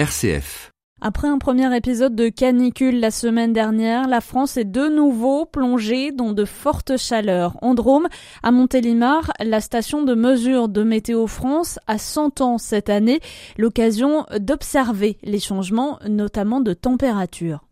[0.00, 0.70] RCF.
[1.02, 6.10] Après un premier épisode de canicule la semaine dernière, la France est de nouveau plongée
[6.10, 7.58] dans de fortes chaleurs.
[7.60, 8.08] En Drôme,
[8.42, 13.20] à Montélimar, la station de mesure de Météo France a 100 ans cette année,
[13.58, 17.66] l'occasion d'observer les changements, notamment de température.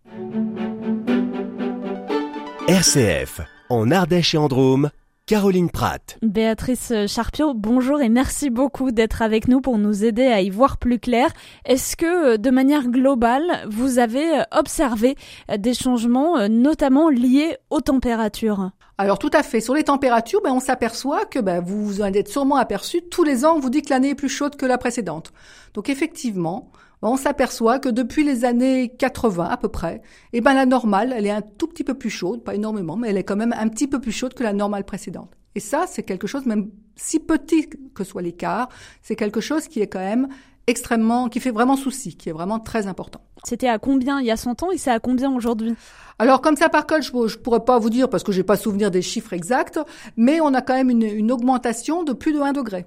[2.69, 3.41] RCF,
[3.71, 4.91] en Ardèche et en Drôme,
[5.29, 6.17] Caroline Pratt.
[6.23, 10.79] Béatrice Charpiot, bonjour et merci beaucoup d'être avec nous pour nous aider à y voir
[10.79, 11.29] plus clair.
[11.67, 15.17] Est-ce que, de manière globale, vous avez observé
[15.55, 18.71] des changements, notamment liés aux températures?
[18.96, 19.61] Alors tout à fait.
[19.61, 23.03] Sur les températures, ben, on s'aperçoit que ben, vous vous en êtes sûrement aperçu.
[23.11, 25.35] Tous les ans, on vous dit que l'année est plus chaude que la précédente.
[25.75, 30.02] Donc effectivement, on s'aperçoit que depuis les années 80 à peu près,
[30.32, 33.11] eh ben la normale, elle est un tout petit peu plus chaude, pas énormément, mais
[33.11, 35.30] elle est quand même un petit peu plus chaude que la normale précédente.
[35.55, 38.69] Et ça, c'est quelque chose, même si petit que soit l'écart,
[39.02, 40.28] c'est quelque chose qui est quand même
[40.66, 43.20] extrêmement, qui fait vraiment souci, qui est vraiment très important.
[43.44, 45.74] C'était à combien il y a 100 ans et c'est à combien aujourd'hui?
[46.18, 48.56] Alors comme ça par col, je, ne pourrais pas vous dire parce que j'ai pas
[48.56, 49.80] souvenir des chiffres exacts,
[50.16, 52.84] mais on a quand même une, une augmentation de plus de 1 degré.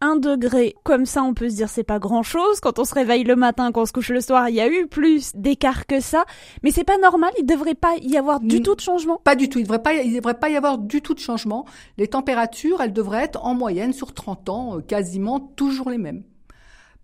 [0.00, 2.60] 1 degré, comme ça on peut se dire c'est pas grand chose.
[2.60, 4.68] Quand on se réveille le matin, quand on se couche le soir, il y a
[4.68, 6.24] eu plus d'écart que ça.
[6.62, 9.20] Mais c'est pas normal, il devrait pas y avoir du tout de changement.
[9.24, 11.64] Pas du tout, il devrait pas, il devrait pas y avoir du tout de changement.
[11.96, 16.22] Les températures, elles devraient être en moyenne sur 30 ans, euh, quasiment toujours les mêmes.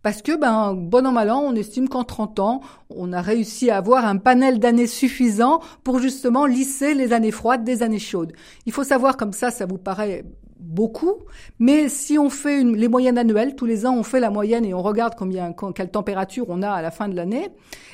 [0.05, 3.71] Parce que, ben, bon an mal an, on estime qu'en 30 ans, on a réussi
[3.71, 8.35] à avoir un panel d'années suffisant pour justement lisser les années froides des années chaudes.
[8.67, 10.27] Il faut savoir comme ça, ça vous paraît
[10.65, 11.15] beaucoup,
[11.59, 14.75] mais si on fait les moyennes annuelles, tous les ans on fait la moyenne et
[14.75, 17.45] on regarde combien, quelle température on a à la fin de l'année,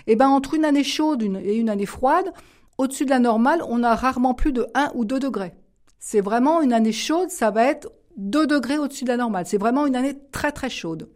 [0.06, 2.32] et eh ben entre une année chaude et une année froide,
[2.78, 5.52] au-dessus de la normale, on a rarement plus de 1 ou 2 degrés.
[5.98, 9.44] C'est vraiment une année chaude, ça va être 2 degrés au-dessus de la normale.
[9.46, 11.10] C'est vraiment une année très très chaude.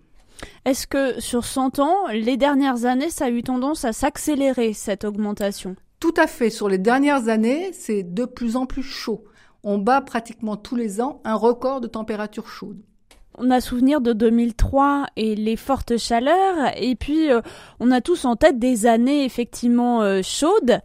[0.66, 5.04] Est-ce que sur 100 ans, les dernières années, ça a eu tendance à s'accélérer, cette
[5.04, 5.76] augmentation?
[6.00, 6.50] Tout à fait.
[6.50, 9.24] Sur les dernières années, c'est de plus en plus chaud
[9.64, 12.80] on bat pratiquement tous les ans un record de température chaude.
[13.36, 17.40] On a souvenir de 2003 et les fortes chaleurs, et puis euh,
[17.80, 20.80] on a tous en tête des années effectivement euh, chaudes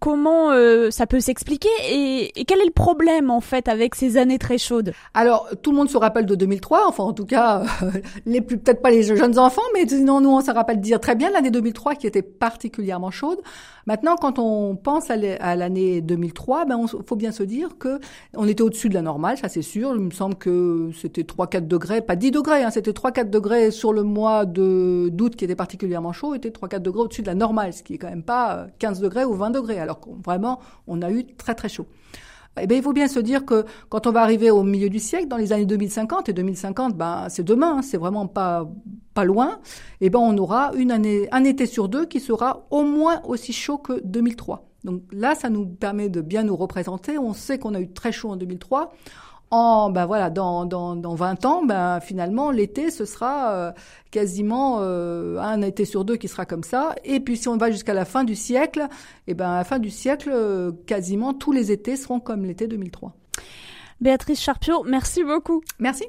[0.00, 4.38] comment euh, ça peut s'expliquer et, quel est le problème en fait avec ces années
[4.38, 4.92] très chaudes?
[5.14, 7.64] Alors tout le monde se rappelle de 2003, enfin en tout cas
[8.26, 11.14] les plus peut-être pas les jeunes enfants, mais sinon nous on se rappelle dire très
[11.14, 13.38] bien l'année 2003 qui était particulièrement chaude.
[13.86, 17.98] Maintenant quand on pense à l'année 2003, ben on faut bien se dire que
[18.34, 19.92] on était au-dessus de la normale, ça c'est sûr.
[19.94, 23.92] Il me semble que c'était 3-4 degrés, pas 10 degrés, hein, c'était 3-4 degrés sur
[23.92, 27.72] le mois de d'août qui était particulièrement chaud, était 3-4 degrés au-dessus de la normale,
[27.72, 31.10] ce qui est quand même pas 15 degrés ou 20 degrés alors vraiment, on a
[31.10, 31.86] eu très très chaud.
[32.60, 34.98] Eh bien, il faut bien se dire que quand on va arriver au milieu du
[34.98, 38.68] siècle, dans les années 2050, et 2050, ben, c'est demain, hein, c'est vraiment pas,
[39.14, 39.58] pas loin,
[40.02, 43.54] eh ben, on aura une année, un été sur deux qui sera au moins aussi
[43.54, 44.68] chaud que 2003.
[44.84, 47.16] Donc là, ça nous permet de bien nous représenter.
[47.16, 48.92] On sait qu'on a eu très chaud en 2003
[49.52, 53.72] en ben voilà dans, dans, dans 20 ans ben finalement l'été ce sera euh,
[54.10, 57.70] quasiment euh, un été sur deux qui sera comme ça et puis si on va
[57.70, 58.88] jusqu'à la fin du siècle
[59.26, 62.44] et eh ben à la fin du siècle euh, quasiment tous les étés seront comme
[62.44, 63.14] l'été 2003.
[64.00, 65.62] Béatrice Charpiot, merci beaucoup.
[65.78, 66.06] Merci.